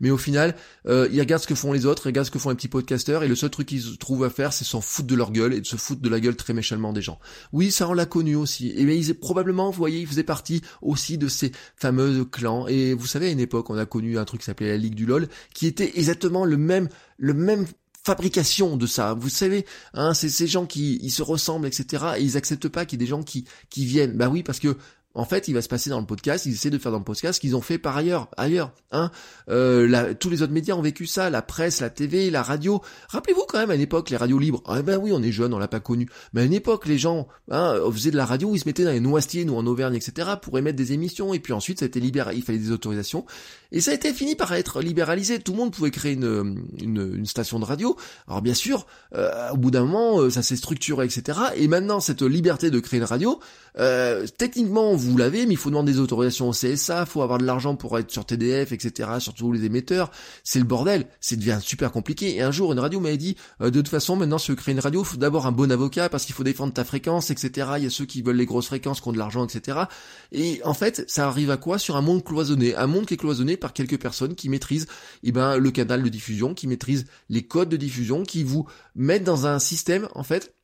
[0.00, 0.54] Mais au final,
[0.86, 2.68] euh, ils regardent ce que font les autres, ils regardent ce que font les petits
[2.68, 5.54] podcasteurs, et le seul truc qu'ils trouvent à faire, c'est s'en foutre de leur gueule
[5.54, 7.18] et de se foutre de la gueule très méchamment des gens.
[7.52, 8.72] Oui, ça on l'a connu aussi.
[8.76, 12.66] Et mais ils, probablement, vous voyez, ils faisaient partie aussi de ces fameux clans.
[12.68, 14.94] Et vous savez, à une époque, on a connu un truc qui s'appelait la Ligue
[14.94, 17.66] du LOL, qui était exactement le même, le même
[18.08, 19.14] fabrication de ça.
[19.14, 22.12] Vous savez, hein, c'est ces gens qui ils se ressemblent, etc.
[22.16, 24.16] Et ils acceptent pas qu'il y ait des gens qui qui viennent.
[24.16, 24.76] Bah oui, parce que
[25.14, 27.04] en fait, il va se passer dans le podcast, ils essaient de faire dans le
[27.04, 28.72] podcast ce qu'ils ont fait par ailleurs, ailleurs.
[28.92, 29.10] Hein
[29.48, 32.80] euh, tous les autres médias ont vécu ça, la presse, la TV, la radio.
[33.08, 34.62] Rappelez-vous quand même à une époque les radios libres.
[34.66, 36.08] Ah ben oui, on est jeune, on l'a pas connu.
[36.32, 38.92] Mais à une époque, les gens hein, faisaient de la radio, ils se mettaient dans
[38.92, 40.30] les noisetiers ou en Auvergne, etc.
[40.40, 41.34] pour émettre des émissions.
[41.34, 43.24] Et puis ensuite, ça a été libéré, il fallait des autorisations.
[43.72, 45.38] Et ça a été fini par être libéralisé.
[45.40, 47.96] Tout le monde pouvait créer une, une, station de radio.
[48.26, 51.38] Alors bien sûr, euh, au bout d'un moment, euh, ça s'est structuré, etc.
[51.56, 53.40] Et maintenant, cette liberté de créer une radio,
[53.78, 57.44] euh, techniquement, vous l'avez, mais il faut demander des autorisations au CSA, faut avoir de
[57.44, 60.10] l'argent pour être sur TDF, etc., sur tous les émetteurs.
[60.44, 62.36] C'est le bordel, c'est devient super compliqué.
[62.36, 64.70] Et un jour, une radio m'avait dit, euh, de toute façon, maintenant, si tu veux
[64.70, 67.68] une radio, faut d'abord un bon avocat, parce qu'il faut défendre ta fréquence, etc.
[67.78, 69.78] Il y a ceux qui veulent les grosses fréquences, qui ont de l'argent, etc.
[70.32, 71.78] Et en fait, ça arrive à quoi?
[71.78, 72.74] Sur un monde cloisonné.
[72.76, 74.86] Un monde qui est cloisonné par quelques personnes qui maîtrisent
[75.22, 79.24] eh ben, le canal de diffusion, qui maîtrisent les codes de diffusion, qui vous mettent
[79.24, 80.54] dans un système, en fait,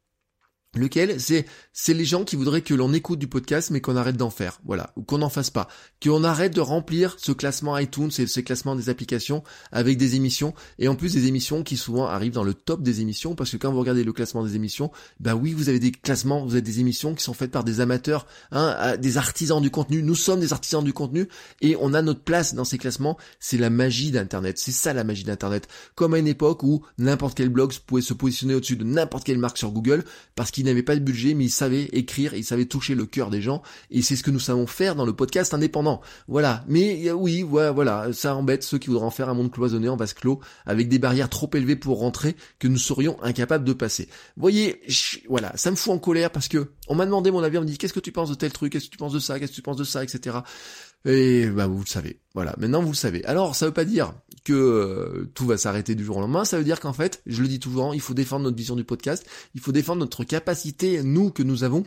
[0.77, 4.17] lequel c'est c'est les gens qui voudraient que l'on écoute du podcast mais qu'on arrête
[4.17, 4.61] d'en faire.
[4.65, 4.93] Voilà.
[4.97, 5.69] Ou qu'on n'en fasse pas.
[6.03, 10.55] Qu'on arrête de remplir ce classement iTunes et ce classement des applications avec des émissions.
[10.79, 13.35] Et en plus des émissions qui souvent arrivent dans le top des émissions.
[13.35, 16.45] Parce que quand vous regardez le classement des émissions bah oui vous avez des classements
[16.45, 20.03] vous avez des émissions qui sont faites par des amateurs hein, des artisans du contenu.
[20.03, 21.29] Nous sommes des artisans du contenu
[21.61, 23.17] et on a notre place dans ces classements.
[23.41, 24.59] C'est la magie d'internet.
[24.59, 25.69] C'est ça la magie d'internet.
[25.95, 29.39] Comme à une époque où n'importe quel blog pouvait se positionner au-dessus de n'importe quelle
[29.39, 32.67] marque sur Google parce qu'il n'avait pas de budget, mais il savait écrire, il savait
[32.67, 35.55] toucher le cœur des gens, et c'est ce que nous savons faire dans le podcast
[35.55, 36.01] indépendant.
[36.29, 36.65] Voilà.
[36.69, 39.97] Mais euh, oui, voilà, ça embête ceux qui voudraient en faire un monde cloisonné en
[39.97, 44.09] vase clos, avec des barrières trop élevées pour rentrer, que nous serions incapables de passer.
[44.37, 44.81] voyez,
[45.29, 47.67] voilà, ça me fout en colère parce que on m'a demandé mon avis, on me
[47.67, 49.53] dit qu'est-ce que tu penses de tel truc, qu'est-ce que tu penses de ça, qu'est-ce
[49.53, 50.39] que tu penses de ça, etc.
[51.05, 52.19] Et bah vous le savez.
[52.35, 53.25] Voilà, maintenant vous le savez.
[53.25, 54.15] Alors ça veut pas dire
[54.45, 57.43] que euh, tout va s'arrêter du jour au lendemain, ça veut dire qu'en fait, je
[57.43, 61.03] le dis toujours, il faut défendre notre vision du podcast, il faut défendre notre capacité,
[61.03, 61.85] nous, que nous avons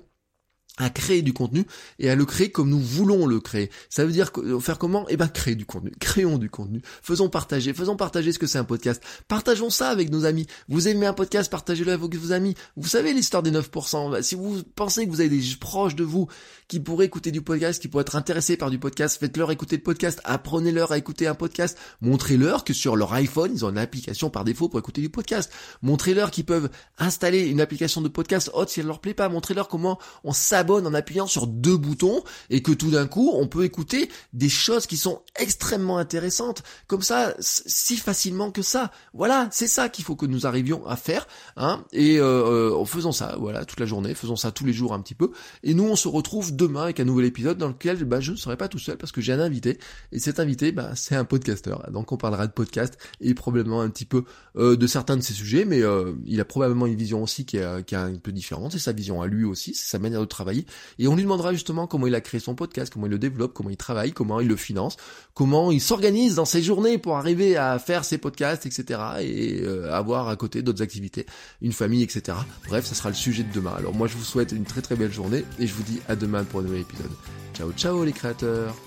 [0.78, 1.66] à créer du contenu
[2.00, 3.70] et à le créer comme nous voulons le créer.
[3.90, 5.06] Ça veut dire euh, faire comment?
[5.10, 8.60] Eh ben créer du contenu, créons du contenu, faisons partager, faisons partager ce que c'est
[8.60, 9.02] un podcast.
[9.28, 10.46] Partageons ça avec nos amis.
[10.70, 12.56] Vous aimez un podcast, partagez-le avec vos amis.
[12.76, 14.22] Vous savez l'histoire des 9%.
[14.22, 16.28] Si vous pensez que vous avez des proches de vous
[16.68, 19.84] qui pourraient écouter du podcast, qui pourraient être intéressés par du podcast, faites-leur écouter le
[19.84, 24.30] podcast, apprenez-leur à écouter un podcast, montrez-leur que sur leur iPhone, ils ont une application
[24.30, 25.52] par défaut pour écouter du podcast.
[25.82, 29.30] Montrez-leur qu'ils peuvent installer une application de podcast haute si elle leur plaît pas.
[29.30, 33.48] Montrez-leur comment on s'abonne en appuyant sur deux boutons et que tout d'un coup, on
[33.48, 36.64] peut écouter des choses qui sont extrêmement intéressantes.
[36.88, 38.92] Comme ça, si facilement que ça.
[39.14, 41.28] Voilà, c'est ça qu'il faut que nous arrivions à faire.
[41.56, 44.74] Hein, et euh, euh, en faisant ça, voilà, toute la journée, faisons ça tous les
[44.74, 45.32] jours un petit peu.
[45.64, 48.38] Et nous, on se retrouve demain avec un nouvel épisode dans lequel bah, je ne
[48.38, 49.78] serai pas tout seul parce que j'ai un invité
[50.12, 53.90] et cet invité bah, c'est un podcasteur donc on parlera de podcast et probablement un
[53.90, 54.24] petit peu
[54.56, 57.58] euh, de certains de ces sujets mais euh, il a probablement une vision aussi qui
[57.58, 60.22] est, qui est un peu différente c'est sa vision à lui aussi c'est sa manière
[60.22, 60.57] de travailler
[60.98, 63.54] et on lui demandera justement comment il a créé son podcast comment il le développe
[63.54, 64.98] comment il travaille comment il le finance
[65.34, 69.94] comment il s'organise dans ses journées pour arriver à faire ses podcasts etc et euh,
[69.94, 71.26] avoir à côté d'autres activités
[71.62, 73.74] une famille etc bref ça sera le sujet de demain.
[73.78, 76.16] Alors moi je vous souhaite une très très belle journée et je vous dis à
[76.16, 77.12] demain pour un nouvel épisode.
[77.54, 78.87] Ciao ciao les créateurs